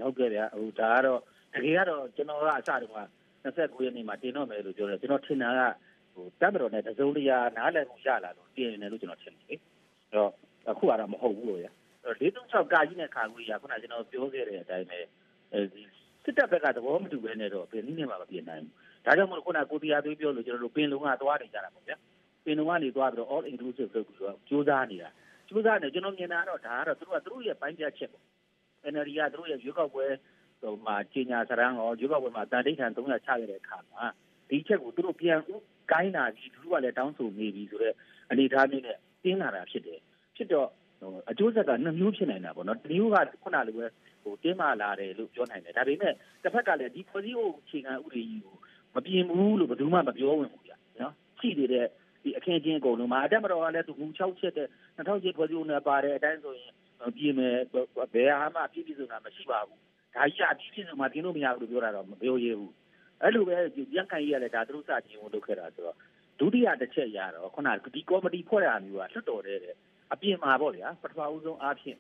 [0.01, 1.19] ဟုတ်ကဲ့ဗျာဟိုဒါကတော့
[1.55, 5.61] တကယ်ကတော့ကျွန်တော်ကအစတုန်းက 29ရက်နေ့မှာတင်တော့မယ်လို့ပြောတယ်ကျွန်တော်ထင်တာက
[6.15, 9.59] ဟိုတပ်မတော်နဲ့တစုံတရာနားလည်မှုရလာလို့တင်နေတယ်လို့ကျွန်တော်ထင်တယ်လေအဲ့
[10.15, 10.31] တော့
[10.71, 11.67] အခုကတော့မဟုတ်ဘူးလို့ရ
[12.05, 14.99] အဲ့436ကာကြီးနဲ့ခါခွေးရခုနကျွန်တော်ပြောခဲ့တဲ့အတိုင်းပဲ
[15.53, 15.83] အဲဒီ
[16.25, 21.97] စစ်တပ်ဘက်ကသဘောမတူဘဲနဲ့တော့ဘယ်နည်းနဲ့မှမပြင်နိုင်ဘူးဒါကြောင့်မို့ခုနကိုတရားသွေးပြောလို့ကျွန်တော်တို့ပင်လုံကသွားနေကြတာပေါ့ဗျာ
[22.45, 25.11] ပင်လုံကနေသွားပြီးတော့ all inclusive လုပ်ပြီးတော့ကြိုးစားနေတာ
[25.49, 28.25] ကြိုးစားနေကျွန်တော်မြင်တာတော့ဒါကတော့သူတို့ကသူတို့ရဲ့ပိုင်းပြချက်ပေါ့
[28.93, 30.07] NLD ကသူတို့ရဲ့ရွေးကောက်ပွဲ
[30.63, 34.05] ဟိုမှာကြီးညာစရန်ရောရွေးကောက်ပွဲမှာတန်တိတ်ထန်300ချခဲ့တဲ့အခါမှာ
[34.49, 35.55] ဒီချက်ကိုသူတို့ပြန်ဥ
[35.93, 37.97] ကိုင်းလာပြီးသူတို့ကလည်းတောင်းဆိုနေပြီဆိုတော့
[38.31, 40.01] အနေထားမျိုးနဲ့တင်းလာတာဖြစ်တယ်
[40.37, 40.69] ဖြစ်တော့
[41.01, 43.87] ဟိုအကျိုးဆက်ကနှစ်မျိုးဖြစ်နေတာပေါ့နော်တမျိုးကခုနလိုပဲ
[44.23, 46.13] ဟိုတင်းမာလာတယ်လို့ပြောနိုင်တယ်ဒါပေမဲ့
[46.43, 48.57] တစ်ဖက်ကလည်းဒီဖွဲ့စည်းအုပ်အခြေခံဥပဒေကြီးကို
[48.95, 51.87] မပြင်ဘူးလို့ဘယ်သူမှမပြောဝင်ဘူးကြာနော်ရှိနေတဲ့
[52.23, 56.73] ဒီအခင်းချင်းအကုန်လုံးမှာအတက်မတော်ကလည်းသူမူ6ချက်တဲ့2000ဖွဲ့စည်းအုပ်နဲ့ပါတဲ့အတိုင်းဆိုရင်
[57.17, 62.73] ပြင်မယ်ဘယ်ဟာမှပြည့်ပြည့်စုံတာမရှိပါဘူး ဒါကြီးအပြည့်ပြည့်စုံမှပြင်လို့မရဘူးလို့ပြောတာတော့မပြောရဘူး
[63.23, 63.57] အဲ့လိုပဲ
[63.93, 65.97] ပြန်ခိုင်ရလည်းဒါသူတို့စတင်ဝင်လုပ်ခဲ့တာဆိုတော့
[66.39, 69.59] ဒုတိယတစ်ချက်ရတော့ခုနကဒီကော်မတီဖွဲ့ရမျိုးကလွတ်တော်တဲ့
[70.13, 71.99] အပြင်မှာပေါ့ဗျာပထမဦးဆုံးအားဖြင့်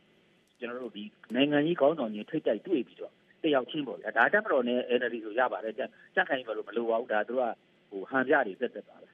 [0.58, 3.12] ကျွန်တော်တို့ဒီနိုင်ငံကြီးခေါင်းဆောင်ကြီးထိတ်တိုက်တွေ့ပြီးတော့
[3.44, 5.82] တယောက်ချင်းပေါ့ဗျာဒါတက်မတော်နဲ့ NLD ဆိုရပါတယ်ကြ
[6.20, 7.42] က်ခိုင်ဘယ်လိုမလိုပါဘူးဒါသူက
[7.90, 9.08] ဟိုဟန်ပြတွေတက်တက်ပါပဲ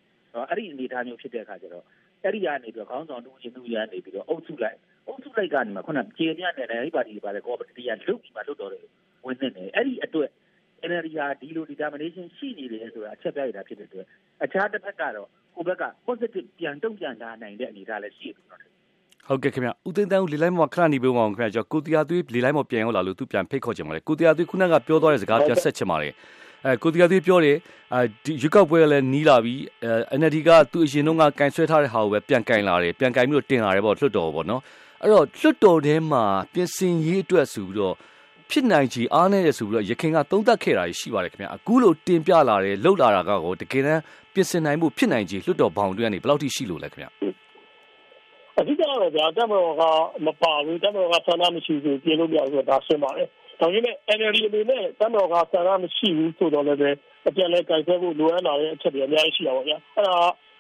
[0.49, 1.85] အဲ့ဒီအနေအထားမျိုးဖြစ်တဲ့အခါကျတော့
[2.23, 8.85] အဲ့ဒီကနေပြီးတော့ခေါင်းဆောင်တူချင်းတူရနေပြီးတော့အုပ်စုလိုက် အုပ်စုလိုက်ကနေမှခုနကြေပြနဲ့လည်းပါတီတွေပါတယ်ကော်မတီကလုတ်ပြီးမှလွတ်တော်တယ်
[9.25, 10.29] ဝင်နေတယ်အဲ့ဒီအတွက်
[10.89, 14.07] NLD ဟာဒီလို determination ရှိနေတယ်ဆိုတာအချက်ပြရတာဖြစ်တဲ့အတွက်
[14.45, 18.49] အခြားတစ်ဖက်ကတော့ကိုယ့်ဘက်က positive ပြန်တုံ့ပြန်လာနိုင်တဲ့အနေအထားလည်းရှိတယ်လို့
[19.29, 26.09] ဟုတ်ကဲ့ခင်ဗျဦးသိန်းတန်းဦးလေလိုက်မောခဏနေပေးပါအောင်ခင်ဗျကျွန်တော်ကိုတရားသွေးလေလိုက်မောပြန်ရောက်လာလို့သူပြန်ဖိတ်ခေါ်ချင်ပါလေကိုတရားသွေးခုနကပြောသွားတဲ့စကားပြန်ဆက်ချင်ပါလေ
[26.65, 27.57] အဲကိုတရားသွေးပြောတယ်
[27.93, 34.63] အဲဒီရွက်ကောက်ပွဲလည်းနီးလာပြီအဲ NLD ကသူအရင်တော့ကကင်ဆွဲထားတဲ့ဟာကိုပဲပြန်ကင်လာတယ်ပြန်ကင်ပြီးတော့တင်လာတယ်ပေါ့လွတ်တော်ပေါ့နော်
[35.03, 37.95] အဲ့တော့လွတ်တော်ထဲမှာပြင်ဆင်ရေးအတွက်ဆိုပြီးတော့
[38.51, 44.03] ဖြစ်နိုင်ချေအားနေတယ်ဆိုပြီးတော့ရခင်ကသုံးသပ်ခဲ့တာရှိပါတယ်ခင်ဗျအခုလိုတင်ပြလာတယ်လှုပ်လာတာကကိုတကယ်တမ်း
[44.35, 47.09] ပြင်ဆင်နိုင်မှုဖြစ်နိုင်ချေလွတ်တော်ဘောင်တွေကနေဘယ်လောက်ထိရှိလို့လဲခင်ဗျ
[48.59, 49.83] အဓိကတော့ဗျာတက်မတော်က
[50.27, 53.29] မပါဘူးတက်မတော်ကဆန္ဒမရှိဘူးပြင်လို့မရဘူးဆိုတာရှင်းပါတယ်
[53.61, 56.91] ဒါပေမဲ့ NLD အနေနဲ့တက်မတော်ကဆန္ဒမရှိဘူးဆိုတော့လည်းပဲ
[57.29, 60.17] အပြန်လဲကြိုက်ဆွဲဖို့လိုအပ်လာတဲ့အချက်တွေအများကြီးရှိတာပေါ့ဗျာအဲ့ဒါ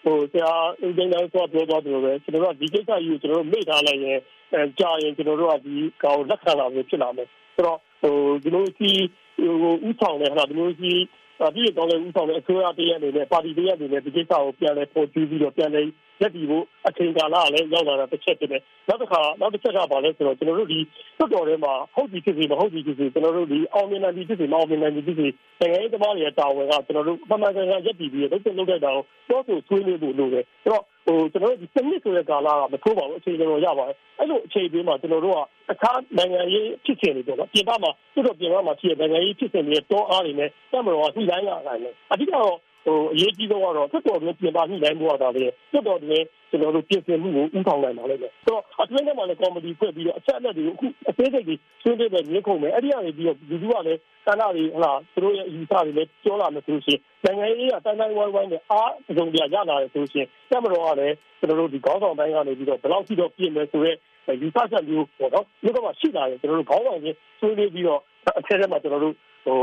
[0.07, 0.53] ဟိုဆရာ
[0.87, 4.19] ဦးသိန်းတိုင်းဆိုပြောသွားတယ်လို့ပဲကျွန်တော်တို့ကဒီကိစ္စကြီးကိုကျွန်တော်တို့မေ့ထားလိုက်ရင်
[4.53, 8.91] အဲကြာရင်ကျွန်တော်တို့ကဒီကောင်လက်ခံလာမျိုးဖြစ်လာမယ်ဆိုတော့ဟိုဒီလိုစီ
[9.37, 10.93] ဟိုဥဆောင်တဲ့ဟာဒီလိုစီ
[11.55, 15.83] ပြည်တော်လည်းဥဆောင်တဲ့အစိုးရတရက်အနေနဲ့ပါတီတရက်အနေနဲ့ဒီကိစ္စကိုပြန်လဲပေါ်ကျူးပြီးတော့ပြန်လဲ
[16.21, 20.79] ရက်တီဖို့အချိန်ကာလကလည်းရောက်လာတာတစ်ချက်ဖြစ်တယ်နောက်တစ်ခါနောက်တစ်ချက်ကဘာလဲဆိုတော့ကျွန်တော်တို့ဒီ
[21.19, 25.27] သွတ်တော်ထဲမှာဟုတ်ပြီဖြစ်စီမဟုတ်ပြီဖြစ်စီကျွန်တော်တို့ဒီအောင်မြင်နိုင်ပြီဖြစ်စီမအောင်မြင်နိုင်ပြီဖြစ်စီ
[25.61, 35.39] နိုင်ငံရေးသမားတွေရဲ့တာဝန်ကကျွန်တော်တို့ပမာကန်ကန်ရက်တီပြီးတော့လုပ်လုပ်တဲ့တာကိုတော့ဆိုဆွေးနွေးဖို့လိုတယ်ဆိုတော့ဟိုကျွန်တော်တို့ဒီစနစ်ဆိုတဲ့ကာလကမထိုးပါဘူးအချိန်တော်ရပါတယ်အဲ့လိုအချိန်ပေးမှာကျွန်တော်တို့က
[35.73, 42.53] အခါနိုင်ငံရေးဖြစ်စဉ်တွေပေါ့နော်ပြင်ပမှာသူတို့ပြင်ပမှာဖြစ်တဲ့နိုင်ငံရေးဖြစ်စဉ်တွေတောအားတွေနဲ့တမတော်ကညှိနှိုင်းရတာလေအဓိကတော့
[42.87, 46.19] ဟိုအရေးကြီးဆုံးကတော့သက်တော်တွေပြင်ပညှိနှိုင်းမှုရတာပဲသက်တော်တွေ
[46.51, 68.01] ကျွန်တော်တို့ပြင်ဆင်မှုကိုဥဆောင်နိုင်ပါလိမ့်မယ်ဆိုတော့အတွင်းထဲမှာလည်းကော်မတီဖွဲ့ပြီးတော့အချက်အလက်တွေကိုအခုအသေးစိတ်တွေဆွေးနွေးတဲ့မြေခုံမယ်အဲ့ဒီကနေပြီးတော့လူလူကလည်းတန်းတာတွေဟလာသူတို့ရဲ့အယူဆတွေလည်းပြောလာမယ်ဆိုလို့ရှိရင်နိုင်ငံရေးကတိုင်းတိုင်းဝိုင်းဝိုင်းနဲ့အားအစုံပြရလာတယ်ဆိုလို့ရှိရင်တက်မတော်ကလည်းကျွန်တော်တို့ဒီခေါင်းဆောင်ပိုင်းကနေပြီးတော့ဘယ်လောက်ထိတော့ပြင်မယ်ဆိုတော့ယူဆချက်မျိုးပေါ့နော်ဒီကတော့ရှိလာတယ်ကျွန်တော်တို့ခေါင်းဆောင်ချင်းဆွေးနွေးပြီးတော့
[68.39, 69.15] အထက်ထဲမှာကျွန်တော်တို့
[69.47, 69.59] ဟို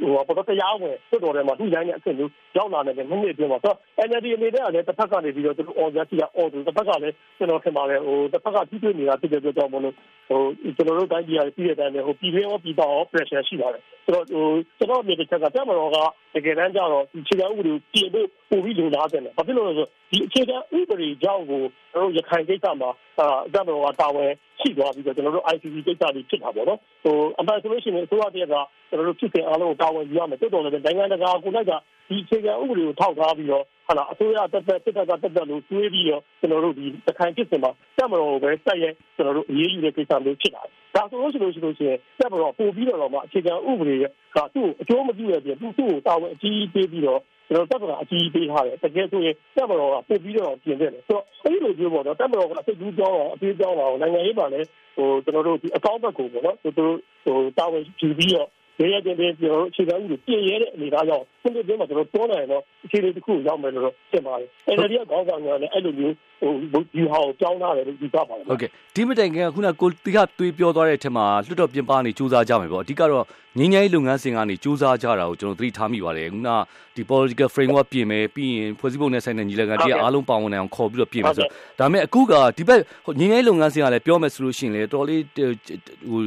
[0.00, 3.76] ဟိုပေါ်တော့တရားဝင်တွတ်တော်ထဲမှာသူ့တိုင်းနဲ့အဆင့်မျိုးရောက်လာတယ်မိနစ်အတွင်းမှာဆိုတော့
[4.08, 9.94] NLD အနေနဲ့ကလည်းတစ်ဖက်ကနေပြီးတော့သူတို့ order ရှိတာ order တစ်ဖက်ကလည်းကျွန်တော်ထင်ပါတယ်ဟိုတစ်ဖက်ကကြီးတွေ့နေတာဖြစ်တဲ့အတွက်ကြောင့်မလို့
[10.28, 10.40] ဟို
[10.76, 14.44] ကျွန်တော်တို့တိုင်းပြည်ကပြည်တဲ့အတိုင်းပဲဟိုပြည်တွင်းရောပြည်ပရော pressure ရှိပါတယ်ဆိုတော့ဟို
[14.78, 15.98] ကျွန်တော်မြေတစ်ချက်ကတက်မတော်က
[16.34, 28.56] တကယ်တမ်းကျတော့ဒီခြေခံဥပဒေကိုပြင်ဖို့ပို့ပြီးလိုလားတယ်ဘာဖြစ်လို့လဲဆိုဒီအခြေခံဥပဒေကြောင့်ကိုကျွန်တော်ရခိုင်ကိစ္စမှာအာတက်မတော်ကတာဝန်ရှိသွားပြီးတော့ကျွန်တော်တို့ ICC ကိစ္စတွေဖြစ်တာပေါ့နော်ဟိုအမှန်ဆိုလို့ရှိရင်အစိုးရတရက်က
[28.90, 31.72] ကျွန်တော်တို့ဖြစ်တဲ့အားလုံးကိုတာဝန်ယူရမယ်တော်တော်လည်းနိုင်ငံတကာကိုလိုက်က
[32.08, 47.20] ဒီအခြေခံဥပဒေကိုထောက်ထားပြီးတော့ဟာလားအစိုးရတက်တက်တက်တက်တက်တက်လို့တွေးပြီးတော့ကျွန်တော်တို့ဒီတခိုင်ဖြစ်စင်မှာတက်မတော်ကိုပဲတက်ရဲကျွန်တော်တို့အရေးယူတဲ့ကိစ္စမျိုးဖြစ်လာတယ်ဒါဆိုလို့ရှိလို့ရှိလို့ရှိရင်တက်မတော်ပို့ပြီးတော့မှအခြေခံဥပဒေကသူ့အကျိုးမပြုရပြင်သူ့ကိုတာဝန်အကြီးပေးပြီးတော့
[47.52, 56.94] ကျွန်တော်တက်မတော်အကြီးပေးထားတယ်တကယ်ဆိုရင်တက်မတော်ကပို့ပြီးတော့ပြင်တယ်ဆိုတော့အဲ့လိုမျိုးပေါ့နော်တက်မတော်ကအစိတ်ကူးကြောင်းအောင်အပြေးကြောင်းအောင်နိုင်ငံရေးမှာလည်းဟိုကျွန်တော်တို့ဒီအကောင့်ဘက်ကိုပေါ့နော်သူတို့
[57.24, 58.48] ဟိုတာဝန်ယူပြီးတော့
[58.80, 73.24] ရဲရဲတင်းတင်းကျွန်တော်တို့အခြေခံဥပဒေပြင်ရဲတဲ့အနေအထားကြောင့်စနစ်တင်းမှာကျွန်တော်တွန်းနိုင်တော့အခြေအနေတစ်ခုရောက်မယ်လို့ထင်ပါတယ်။ NLD ကခေါင်းဆောင်ကလည်းအဲ့လိုမျိုးဟိုဒီဟာကိုကြောင်းထားတယ်လို့ဒီကပါတယ်။ဟုတ်ကဲ့ဒီမတိုင်ခင်ကခုနကိုတီကတွေးပြောသွားတဲ့အထက်မှာလွတ်တော်ပြင်ပနေစူးစမ်းကြမယ်ပေါ့။အဓိကတော့
[73.58, 76.50] ငင်းငယ်လုပ်ငန်းစဉ်ကနေစူးစမ်းကြတာကိုကျွန်တော်သတိထားမိပါတယ်။ခုန
[76.96, 82.80] ဒီ political framework ပြင်မယ်ပြီးရင်ဖွဲ့စည်းပုံနဲ့ဆိုင်တဲ့ညီလာခံတရားအားလုံးပါဝင်နိုင်အောင်ခေါ်ပြီးတော့ပြင်မယ်ဆိုတော့ဒါပေမဲ့အခုကဒီဘက်
[83.18, 86.20] ငင်းငယ်လုပ်ငန်းစဉ်ကလည်းပြောမယ်ဆိုလို့ရှိရင်လေတော်လေးဟို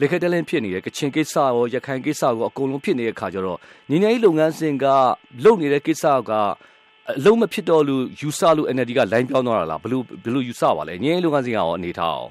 [0.00, 3.58] လက်ခက်တလင်းဖြစ်နေတယ်ကချင်ကိစ္စရောရခိုင်ကိစ္စရောအကုန်လုံးဖြစ်နေတဲ့ခါကျတော့
[3.90, 4.86] ညီနေရေးလုပ်ငန်းစဉ်က
[5.44, 6.32] လုပ်နေတဲ့ကိစ္စက
[7.10, 12.30] အလုံးမဖြစ်တော့လို့ယူဆလို့ NLD ကလိုင်းပြောင်းသွားတာလားဘလို့ဘလို့ယူဆပါလဲညီနေရေးလုပ်ငန်းစဉ်ကရောအနေထားအောင်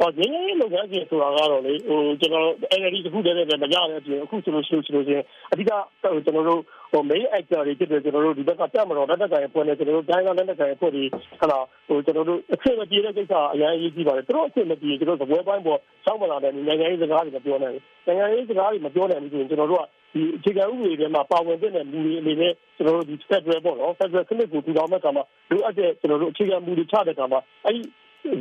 [0.00, 2.48] ဟောငင်းငင်းလုပ်ငန်းစဉ်ဆိုတာကတော့လေဟိုကျွန်တော်
[2.80, 5.70] NLD တခုတည်းနဲ့မရတဲ့အပြင်အခုဆိုလို့ရှိလို့ချင်းအဓိက
[6.02, 6.60] ကျွန်တော်တို့
[6.92, 11.08] ဟို main actor တွေဖြစ်တဲ့ကျွန်တော်တို့ဒီဘက်ကတက်မတော်လက်တက်ကိုင်ဖွဲ့နေကျွန်တော်တို့တိုင်းကလက်တက်ကိုင်ဖွဲ့ပြီး
[11.40, 27.80] ဟလာဟိုကျွန်တော်တို့အချက်မပြေတဲ့ကိစ္စအများကြီးကြီးပါတယ်သူတို့အချက်မပြေကျွန်တော်သပွဲပိုင်းပေါ်စောင့်မလာတဲ့နိုင်ငံရေးစကားတွေမပြောနိုင်ဘူးနိုင်ငံရေးစကားတွေမပြောနိုင်ဘူးဆိုရင်ကျွန်တော်တို့ကဒီအခြေခံဥပဒေထဲမှာပါဝင်တဲ့လူတွေအနေနဲ့ကျွန်တော်တို့ဒီ federal ပေါ့နော် federal စနစ်ကိုထူထောင်မဲ့ကမှာလိုအပ်တဲ့ကျွန်တော်တို့အခြေခံမူတွေချတဲ့ကမှာအဲဒီ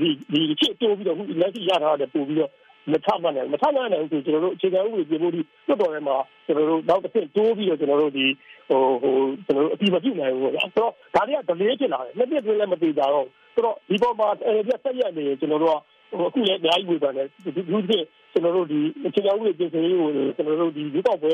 [0.02, 2.52] ဒီဒီချစ်တိုးပြီးတော့အခုလက်ရှိရထားတဲ့ပို့ပြီးတော့
[2.92, 8.26] မထမှတ်နိုင်မထမှတ်နိုင်ဆိုကျွန်တော်တို့အခြေခံဥပဒေပြင်ဖို့ဒီတွတ်တော်ထဲမှာကျွန်တော်တို့နောက်တစ်ဆင့်တိုးပြီးတော့ကျွန်တော်တို့ဒီ
[8.70, 15.76] ဟိုဟိုကျွန်တော်တို့အတိမပြုနိုင်ဘူးပေါ့ဗျာဆိုတော့ဒါတွေကဒလေးဖြစ်လာတယ်နှစ်ပြည့်တွင်းလည်းမသေးကြတော့ဆိုတော့ဒီပေါ်မှာအဲ့ဒီဆက်ရက်နေရင်ကျွန်တော်တို့က
[16.12, 17.98] ဟိုအခုလည်းအများကြီးဝေဖန်တယ်ဒီဒီ
[18.32, 21.32] ကျွန်တော်တို့ဒီအခြေခံဥပဒေပြင်ဆင်ရေးကိုကျွန်တော်တို့ဒီဒီတော့ပဲ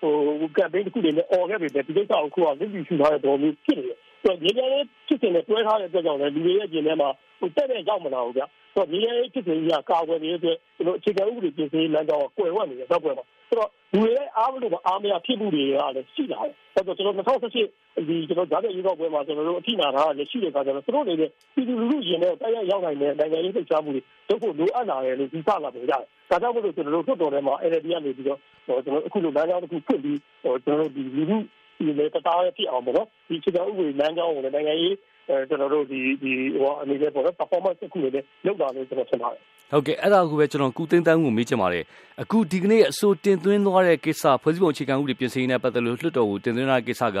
[0.00, 0.12] ဟို
[0.56, 7.08] ကမ်ပိန်းတစ်ခုတွေနဲ့អော်ခဲ့ပြီတဲ့ဒီကိစ္စကိုခုကလက်ပြီးရှူထားတဲ့တော်မျိုးဖြစ်နေတယ် ဆိုတော့ဒီကြတဲ့ဖြစ်နေတဲ့တွဲထားတဲ့အတွက်ကြောင့်လည်းလူတွေရဲ့ကျင်ထဲမှာ
[7.40, 8.42] ဟိုတက်တဲ့ရောက်မလာဘူးဗျ
[8.74, 25.98] ဆိုတော့ဒီရဲ့ဖြစ်နေကြီးကကာဝယ်နေတဲ့အတွက်ကျွန်တော်အခြေခံဥပဒေပြင်ဆင်ရေးလမ်းကြောင်းကိုကွယ်ဝတ်နေတယ်တော့ကွယ်ပါဆိုတော့လူတွေရဲ့အားမလို့အားမရဖြစ်မှုတွေကလည်းရှိလာတယ်ဆိုတော့ကျွန်တော်2018ဒီကျွန်တော်ဓာတ်ရိုက်ရောက်ပွဲမှာကျွန်တော်တို့အထိနာထားတာလည်းရှိတဲ့အခါကျတော့သူတို့တွေပြည်သူလူထုရင်တဲ့တရားရောက်နိုင်တဲ့နိုင်ငံရေးသိချမှုတွေတို့ဖို့လိုအပ်လာတယ်လို့ဒီစလာပုံရတယ်ဒါ
[26.28, 31.38] ကြောင့်မို့လို့ကျွန်တော်တို့ထွတ်တော်ထဲမှာ NLD ကနေပြီးတော့ကျွန်တော်အခုလိုလမ်းကြောင်းတစ်ခုဖွင့်ပြီးကျွန်တော်တို့ဒီလူထု
[31.78, 34.94] ဒီလေတသားရဖြစ်အောင်ပေါ့နော်ဒီခြေတော်ဥပဒေလမ်းကြောင်းကိုလည်းနိုင်ငံရေး
[35.28, 38.12] အဲကျွန်တော်တို့ဒီဒီဟိုအနေနဲ့ပေါ့နော် performance တစ်ခုလေး
[38.44, 41.84] လောက်တာလို့ကျွန်တော်ထင်ပါတယ်ဟုတ်ကဲ့အဲ့ဒါကိုပဲကျွန်တော်ကုသိန်းတန်းကိုမေးချင်ပါတယ်
[42.22, 47.18] အခုဒီကနေ့အစိုးတင်သွင်းသွားတဲ့ကိစ္စဖွဲ့စည်းပုံအခြေခံဥပဒေပြင်ဆင်ရေးနဲ့ပတ်သက်လို့လွှတ်တော်ကိုတင်သွင်းတဲ့ကိစ္စက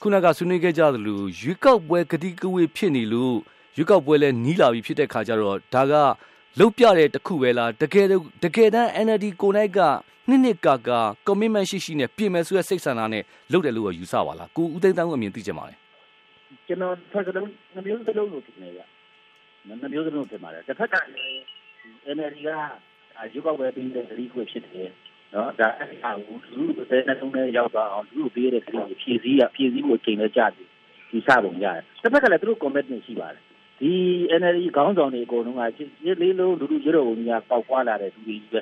[0.00, 3.36] ခုနကဆွေးနွေးခဲ့ကြသလိုရွေးကောက်ပွဲကတိကဝေဖြစ်နေလို့
[3.76, 5.94] ရွေးကောက်ပွဲလည်းနီးလာပြီဖြစ်တဲ့ခါကျတော့ဒါက
[6.58, 8.06] လုတ်ပြတဲ့တခုပဲလားတကယ်
[8.44, 9.80] တကယ်တမ်း NLD ကိုနိုင်က
[10.28, 15.78] နှစ်နှစ်ကာကာ commitment ရှိရှိနဲ့ပြင်မယ်ဆိုတဲ့စိတ်ဆန္ဒနဲ့လုပ်တယ်လို့ယူဆပါလားကိုဦးသိန်းတန်းကိုအမြင်သိချင်ပါတယ်
[16.66, 18.80] ကျွန်တော်ဖက်ကလုံးနှမျိုးစလုံးလို့ဖြစ်နေရ
[19.68, 20.96] နှမျိုးစလုံးဖြစ်ပါတယ်တစ်ဖက်က
[22.16, 22.50] NLD က
[23.34, 24.90] ရုပ်ောက်ပဲပြီးတဲ့ရီခွေဖြစ်တယ်
[25.34, 30.64] နော်ဒါအဲ့ဒါကိုလူ့တဲ့နှလုံးနဲ့ရောက်သွားအောင်လူ့ပေးတဲ့ခရီးဖြည့်စည်းရဖြည့်စည်းဖို့ချိန်လဲကြာပြီ
[31.10, 33.42] ဒီစပုံရတယ်တစ်ဖက်ကလည်းသူတို့ commitment ရှိပါတယ်
[33.82, 33.94] ဒီ
[34.40, 35.62] NLD ခေါင်းဆောင်တွေအကုန်လုံးက
[36.06, 38.60] ရလေးလုံးလူလူရတော်ကြီးကပေါက်ပွားလာတဲ့သူတွေကြီးပဲ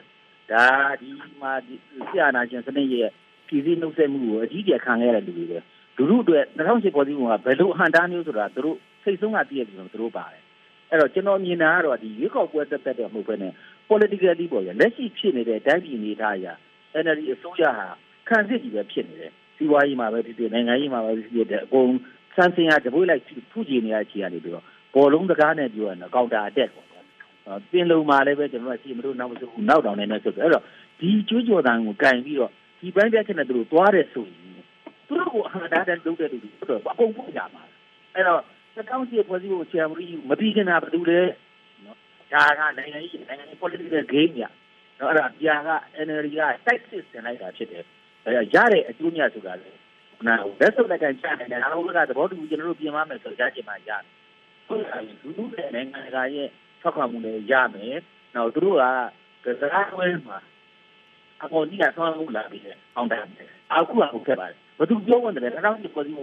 [0.50, 0.66] ဒါ
[1.00, 1.52] ဒီမှာ
[2.09, 3.09] ဆရာနာရှင်စနစ်ရဲ့
[3.46, 5.59] ပြည်စည်းနှုတ်ဆက်မှုကိုအကြီးကျယ်ခံခဲ့ရတဲ့လူတွေပဲ
[5.96, 10.42] လူလူအတွက်2008ပေါ်စီကဘယ်လိုအဟန့်တားမျိုးဆိုတာသူတို့စိတ်ဆုံးကတည့်ရတယ်လို့သူတို့ပါတယ်
[10.90, 13.52] အဲ့တော့ကျွန်တော်မြင်တာကတော့ဒီရွေးကောက်ပွဲတက်တက်တဲ့မဟုတ်ဘဲနဲ့
[13.88, 16.52] politically ပေါ့ရလက်ရှိဖြစ်နေတဲ့တိုင်းပြည်နေသားအရာ
[17.02, 17.87] NLD အစိုးရဟာ
[18.28, 21.90] ခံစစ်ကြီးပဲဖြစ်နေတယ်စီးပွားရေးမှာပဲဖြစ်ဖြစ်နိုင်ငံရေးမှာပဲဖြစ်ဖြစ်တဲ့အကုန်
[22.35, 26.87] စမ်းစင်ရတပွေးလိုက်ဖူးကြည့်နေရချီရနေပြီးတော့ ဘောလုံးတကားနဲ့ပြောရတော့ကောင်တာအတက်ပေါ့
[27.70, 30.64] ပင်လုံမှာလည်းပဲကျွန်တော်ကစီမလို့နောက်မဆိုဘူးနောက်တောင်နေနေဆိုတော့အဲ့တော့
[31.00, 32.50] ဒီကျွေးကြော်တန်ကိုကင်ပြီးတော့
[32.81, 34.40] ဒီပိုင်းပြချက်နဲ့သူတို့သွားတယ်ဆိုရင်
[35.09, 37.62] သူတို့ကိုအဟာတာတဲ့လုပ်တဲ့လူတွေတော့အကုန်ပုံကြမှာ
[38.14, 38.40] အဲ့တော့
[38.76, 41.20] 2008ဖွဲ့စည်းပုံချန်မရီမပြီးခင်တာဘာလို့လဲ
[41.85, 41.96] နော်
[42.33, 44.40] ဒါကနိုင်ငံရေးနိုင်ငံရေး political game ည
[44.98, 45.70] နော်အဲ့ဒါပြာက
[46.07, 47.85] NLD က tight system လိုက်တာဖြစ်တယ်
[48.24, 49.70] အဲ့ရတဲ့အကျိုးမြတ်ဆိုတာလေ
[50.26, 54.03] နာလက်စုပ်လက်ကန်ချနိုင်တယ်အားလုံးကသဘောတူကျွန်တော်တို့ပြင်မမယ်ဆိုကြားချင်မှရတယ်
[54.70, 56.48] ဟုတ်တယ်လူလူတဲ့နိုင်ငံတကာရဲ့
[56.80, 57.98] ထောက်ခံမှုလည်းရမယ်
[58.35, 58.78] နောက်သူတို့
[59.44, 60.38] ကကစားပွဲမှာ
[61.42, 63.22] အပေါ်ကြီးကဆောင်းလို့လာပြီးတယ်အောင်တယ်
[63.72, 66.20] အခုကဟုတ်ခဲ့ပါတယ်ဘသူပြောဝင်တယ်တောင်းကြီးပေါ်စီက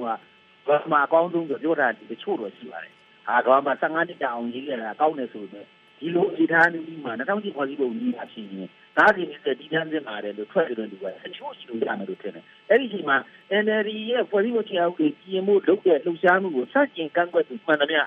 [0.68, 2.94] ဘာမှအကောင်းဆုံးပြောတာဒီတချို့တော့ရှိပါတယ်
[3.28, 5.68] ဟာကဘာမှ15နှစ်တောင်ရေးရတာကောင်းတယ်ဆိုတော့
[6.00, 13.18] ဒီလိုအထားနေပြီးမှ2000ပေါ်စီပုံကြီးတာဖြစ်ရင်ဒါဒီနေတဲ့ဒီတန်းစစ်ပါတယ်လို့ထွက်ကြတယ်လူကအချို့ရှိလို့ရမယ်လို့ထင်တယ်အဲ့ဒီချိန်မှာ
[13.64, 15.04] NLD ရဲ့ဖွဲ့စည်းပုံချအောင်ပြ
[15.36, 18.02] င်မှုလုပ်တဲ့လှုပ်ရှားမှုကိုစတင်ကန့်ကွက်သူမှန်သမျှ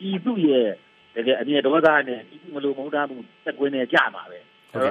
[0.00, 0.68] ဒီသူ့ရဲ့
[1.16, 4.38] တကယ်အမြဲဒေါသနဲ့ဒီမလိုမဟုတ်တာမှုသက်ကွင်းနဲ့ကြာမှာပဲ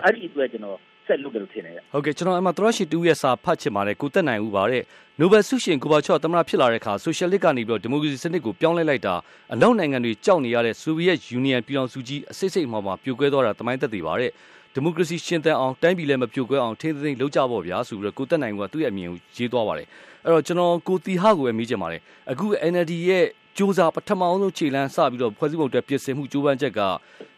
[0.03, 4.83] အဲ့ဒီအတွက်ကျွန်တော်ဆက်လုပ်တယ်လို့ထင်တယ်ဟုတ်ကဲ့ကျွန်တော်အမှသရရှိတူရဲ့စာဖတ်ချင်ပါတယ်ကိုတက်နိုင်ဦးပါတဲ့
[5.19, 9.15] နိုဘယ်ဆုရှင်ကိုဘာချော့သမရဖြစ်လာတဲ့အခါဆိုရှယ်လစ်ကနေပြီးတော့ဒီမိုကရေစီစနစ်ကိုပြောင်းလဲလိုက်တာ
[9.53, 14.31] အနောက်နိုင်ငံတွေကြောက်နေရတဲ့ဆိုဗီယက်ယူနီယံပြည်တော်စုကြီးအစိတ်စိတ်မှမှပြိုကွဲသွားတာတမိုင်းသက်သေပါတဲ့
[14.73, 19.87] ဒီမိုကရေစီရှင်သန်အောင်တိုင်းပြည်လည်းမပြိုကွဲအောင်ထိန်းသိမ်းလုပ်ကြဖို့ဗျာဆိုပြီးတော့ကိုတက်နိုင်ကသူ့ရဲ့အမြင်ကိုရေးသွားပါတယ်
[20.25, 23.25] အဲ့တော့ကျွန်တော်ကိုတီဟာကိုပဲမေးချင်ပါတယ်အခု NLD ရဲ့
[23.59, 26.79] စူးစမ်းပထမအောင်ဆုံးခြေလမ်းစပြီးတော့ဖွဲ့စည်းပုံအတွက်ပြင်ဆင်မှုကြိုးပမ်းချက်က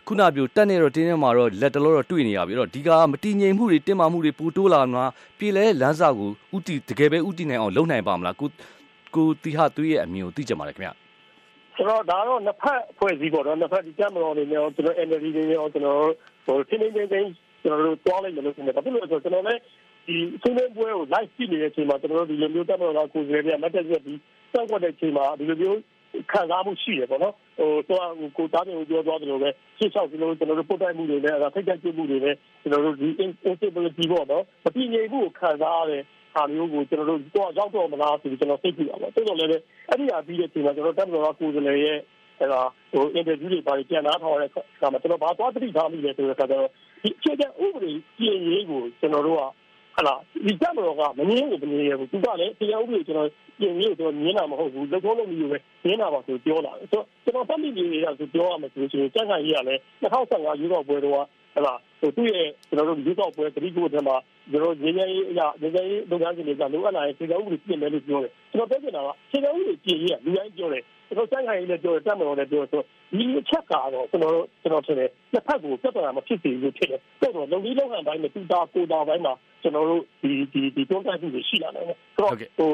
[0.07, 5.05] ခုနပြောတက်နေတော့တင်းနေမှာတော့လက်တလောတော့တွေ့နေရပြီတော့ဒီကမတည်ငြိမ်မှုတွေတင်းမာမှုတွေပိုတိုးလာမှာ
[5.37, 8.49] ပြည်လဲလမ်းစာကိုဥတီတကယ်ပဲဥတီနိုင်အောင်လုပ်နိုင်ပါမလားကို
[9.15, 10.89] ကိုတီဟာသူ့ရဲ့အမြင်ကိုသိကြပါလေခင်ဗျ
[11.75, 16.01] ဆိုတော့ဒါတော့နှစ်ဖက်ဖွဲ့စည်းပေါ့နော်နှစ်ဖက်ဒီကမ္ဘာတော်တွေနဲ့ကျွန်တော် NLD တွေနဲ့ကျွန်တော်
[16.45, 17.29] ဟိုတင်းတင်းတင်းတင်း
[17.63, 19.61] ကျွန်တော်တို့တွားလိုက်လို့ဆိုနေတယ်ဘာဖြစ်လို့လဲဆိုတော့ကျွန်တော်လည်း
[20.07, 24.19] ဒီဆွေးနွေးပွဲကို live ကြည့်နေတဲ့အချိန်မှာကျွန်တော်တို့ဒီလိုမျိုးတက်မတော်ကကိုယ်စားလှယ်တွေကမတ်တက်ရက်ပြီး
[24.51, 25.79] စောက်ွက်တဲ့အချိန်မှာဒီလိုမျိုး
[26.31, 33.07] ခံစားမှုရှိတယ်ပေါ့နော်ဟိုတော့ကိုတားတယ်ကိုပြောသွားတယ်လို့ပဲရှင်းချောက်ဒီလိုကျွန်တော်တို့ပုတ်တိုက်မှုတွေနဲ့အဲဒါထိတ်တိုက်မှုတွေနဲ့ကျွန်တော်တို့ဒီ
[33.49, 36.01] instability ပေါ့နော်မတည်ငြိမ်မှုကိုခံစားရတဲ့
[36.33, 41.97] ဟာမျိုးကိုကျွန်တော်တို့တော့ရောက်တော့မလားဆိုပြီးကျွန်တော်သိပြီပါပေါ့တော်တော်လည်းအဲ့ဒီဟာပြီးတဲ့အချိန်မှာကျွန်တော်တက်မတော်ကကိုယ်စားလှယ်ရဲ့
[42.39, 46.65] အဲ့ဒါဟို interview တွေပါပြန်လာထောင်ရတဲ့အခါမှာကျွန်တော်ဘာသွားတိထားမိလဲဆိုတော့ကျတော့
[47.03, 49.41] ဒီအခြေခံဥပဒေပြင်ရေးကိုကျွန်တော်တို့က
[50.01, 61.15] ဟလာဒီတက်မတော်ကမငင်းကိုမငင်းရဘူးသူကလည်းတရားဥပဒေကျွန်တော်ပြင်ရေးကိုကျွန်တော်မြင်တာမဟုတ်ဘူးလုံထုံးလုံးမျိုးပဲမြင်တာပါဆိုပြောလာတယ်ဆိုတော့ကျွန်တော်ဖတ်မိနေရဆိုပြောရမယ်ဆိုရင်စံခံရေးရလဲ2015ရွေးကောက်ပွဲတော့
[61.55, 64.15] ဟလာ ဟိုသူ့ရဲ့ကျွန်တော်တို့ရွေးကောက်ပွဲတတိကိုတည်းမှာ
[64.51, 82.71] ကျွန်တော်ငင်းငယ်ရေးအရာငင်းငယ်ရေးလုပ်ငန်းစဉ်တွေကလိုအပ်လာရင်ခြေကဥပဒေပြင်မယ်လို့ပြောတယ်ကျွန်တော်ပြောချင်တာကခြေကဥပဒေပြင်ရေးကလူတိုင်းပြောတယ်ကျွန်တော်စံခိုင်လည်းပြောတယ်တက်မတော်လည်းပြောဆိုဒီအချက်ကတော့ကျွန်တော်ကျွန်တော်ထင်တယ်တစ်ဖက်ကိုပြဿနာမဖြစ်စေလို့ဖြစ်တယ်တော်တော်လုံလေးလုံဟန်တိုင်းနဲ့တူတာကိုတာတိုင်းမှာကျွန်တော်တို့ဒီဒီဒီတွန်းတက်မှုတွေရှိလာတယ်ဆိုတော့ဟို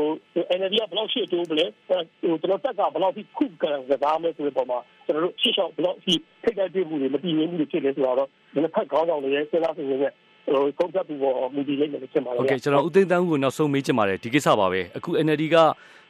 [0.57, 1.99] NLD ကဘယ်လောက်ရှိတိုးပလဲဟို
[2.41, 6.13] ကျွန်တော်တက်ကဘယ်လောက်ထိခုကံကစားမယ်ဆိုတဲ့ပုံမှာကျွန်တော်တို့ရှေ့လျှောက်ဘယ်လောက်ထိ
[6.43, 10.12] ထိတ်တိုက်မှုတွေမတည်ငြိမ်မှုတွေဖြစ်လဲဆိုတော့ဒီတစ်ဖက်ခေါင်းဆောင်တွေရဲ့စဉ်းစားစဉ်းရဲ့
[10.47, 15.56] ဟိုကုန်သက်ပြီးတော့မူတည်လိမ့်မယ်လို့ထင်ပါတယ်။ Okay ကျွန်တော်ဦးသိန်းတန်းဦးကိုနောက်ဆုံးမေးချင်ပါတယ်ဒီကိစ္စပါပဲအခု NLD က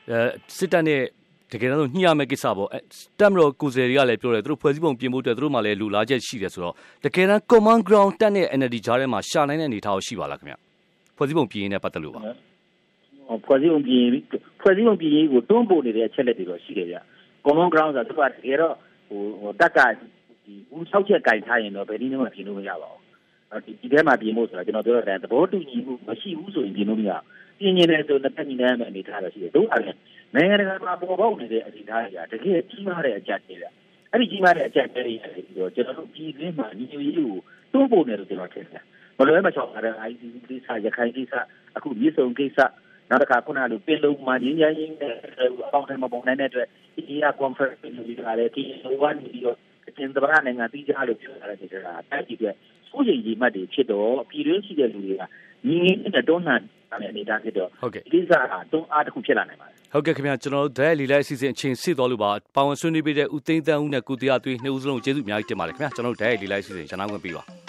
[0.10, 0.17] အဲ
[0.58, 1.02] စစ်တပ်နဲ့
[1.52, 2.70] တကယ်တော့ညှိရမယ့်ကိစ္စပေါ့
[3.20, 10.56] တက်မတော်ကိုယ်စားတွေကလည်းပြောတယ်သူတို့ဖွဲ့စည်းပုံပြင်ဖို့အတွက်သူတို့မှလည်းလူလားချက်ရှိတယ်ဆိုတော့တကယ်တမ်း common ground တက်တဲ့ NLD ကြားထဲမှာရှာနိုင်တဲ့အနေအထားရှိပါလားခင်ဗျ
[11.17, 12.22] ဖွဲ့စည်းပုံပြင်ရေးနဲ့ပတ်သက်လို့ပါ
[13.46, 14.06] ဖွဲ့စည်းပုံပြင်
[14.62, 16.98] ဖွဲ့စည်းပုံပြင်ရေးကိုတွန်းပို့နေတဲ့အချက်လက်တွေတော့ရှိတယ်ဗျ
[17.46, 18.74] common ground ဆိုတော့တကယ်တော့
[19.08, 19.80] ဟိုဟိုတက်က
[20.48, 29.84] ဒီဘူး၆ချက်ကင်ထားရင်တော့ဘယ်နည်းမှပြင်လို့မရပါဘူးဒီဒီထဲမှာပြင်ဖို့ဆိုတာကျွန်တော်ပြောတဲ့သဘောတူညီမှုမရှိဘူးဆိုရင်ပြင်လို့မရဘူးပြင်နေတယ်ဆိုတော့တက်ညီနေမယ့်အနေထားတော့ရှိတယ်တို့အဲ့
[30.36, 33.66] နိုင်ငံတကာမှာပေါ်ပေါက်နေတဲ့အနေအထားတွေကတကယ်ကြီးမားတဲ့အကြက်တွေဗျ
[34.12, 37.32] အဲ့ဒီကြီးမားတဲ့အကြက်တွေတွေပြီးတော့ကျွန်တော်တို့ပြည်တွင်းမှာညီညွတ်ရေးကို
[37.74, 38.84] တိုးပို့နေလို့ကျွန်တော်ထင်တယ်
[39.18, 41.34] မလွဲမချောင်တဲ့ ICC ကိစ္စရခိုင်ကိစ္စ
[41.76, 42.60] အခုမြေစုံကိစ္စ
[43.10, 45.14] နောက်တစ်ခါခုနကလိုပင်လုံမှာရင်းရင်းနဲ့
[45.68, 49.58] အပေါင်းထဲမှာပုံနိုင်တဲ့အတွက်ဒီက conference လုပ်ကြတယ်ဒီလိုကနေပြီးတော့
[49.98, 52.54] အကျဉ်းသဘာဝနိုင်ငံပြီးကြလို့ပြောတာတဲ့ဆိုတာတိုက်ကြည့်တဲ့
[52.90, 55.24] စိုးရိမ်ကြီးမှတ်တွေဖြစ်တော့ပြည်တွင်းရှိတဲ့လူတွေက
[55.68, 67.66] ညီငင်းတဲ့တွန်းလှန်တဲ့အနေအထားဖြစ်တော့ဟုတ်ကဲ့ဒီကိစ္စကတွန်းအားတစ်ခုဖြစ်လာနိုင်ပါတယ်ဟုတ်ကဲ့ခင်ဗျာကျွန်တော်တို့ဒဲလီလိုက်အစီအစဉ်အချိန်စစ်တော်လို့ပါပါဝင်ဆွေးနွေးပေးတဲ့ဦးသိန်းတန်းဦးနဲ့ကုတရားသွေးနှစ်ဦးစလုံးကျေးဇူးအများကြီးတင်ပါတယ်ခင်ဗျာကျွန်တော်တို့ဒဲလီလိုက်အစီအစဉ်ကျွန်တော်ဝင်ပြီးပါ